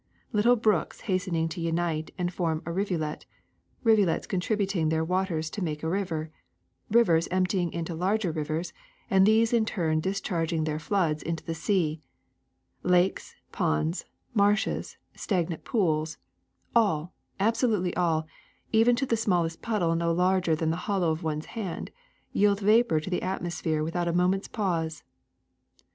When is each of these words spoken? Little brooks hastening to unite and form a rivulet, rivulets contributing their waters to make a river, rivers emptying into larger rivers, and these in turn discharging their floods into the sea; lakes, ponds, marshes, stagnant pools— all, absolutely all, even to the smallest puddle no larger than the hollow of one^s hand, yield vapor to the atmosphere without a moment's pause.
Little 0.33 0.55
brooks 0.55 1.01
hastening 1.01 1.47
to 1.49 1.61
unite 1.61 2.09
and 2.17 2.33
form 2.33 2.63
a 2.65 2.71
rivulet, 2.71 3.27
rivulets 3.83 4.25
contributing 4.25 4.89
their 4.89 5.03
waters 5.03 5.51
to 5.51 5.63
make 5.63 5.83
a 5.83 5.87
river, 5.89 6.31
rivers 6.89 7.27
emptying 7.29 7.71
into 7.71 7.93
larger 7.93 8.31
rivers, 8.31 8.73
and 9.11 9.27
these 9.27 9.53
in 9.53 9.63
turn 9.63 9.99
discharging 9.99 10.63
their 10.63 10.79
floods 10.79 11.21
into 11.21 11.43
the 11.43 11.53
sea; 11.53 12.01
lakes, 12.81 13.35
ponds, 13.51 14.05
marshes, 14.33 14.97
stagnant 15.13 15.65
pools— 15.65 16.17
all, 16.75 17.13
absolutely 17.39 17.95
all, 17.95 18.25
even 18.71 18.95
to 18.95 19.05
the 19.05 19.15
smallest 19.15 19.61
puddle 19.61 19.93
no 19.95 20.11
larger 20.11 20.55
than 20.55 20.71
the 20.71 20.77
hollow 20.89 21.11
of 21.11 21.21
one^s 21.21 21.45
hand, 21.45 21.91
yield 22.33 22.59
vapor 22.59 22.99
to 22.99 23.11
the 23.11 23.21
atmosphere 23.21 23.83
without 23.83 24.07
a 24.07 24.13
moment's 24.13 24.47
pause. 24.47 25.03